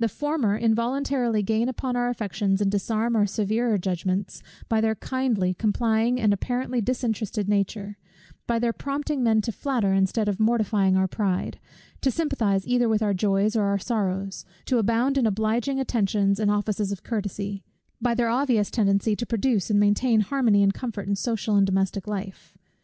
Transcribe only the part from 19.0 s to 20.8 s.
to produce and maintain harmony and